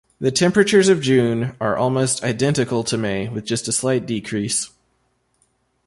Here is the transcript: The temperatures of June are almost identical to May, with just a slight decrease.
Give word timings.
The 0.19 0.31
temperatures 0.31 0.89
of 0.89 0.99
June 0.99 1.55
are 1.61 1.77
almost 1.77 2.23
identical 2.23 2.83
to 2.85 2.97
May, 2.97 3.29
with 3.29 3.45
just 3.45 3.67
a 3.67 3.71
slight 3.71 4.07
decrease. 4.07 4.71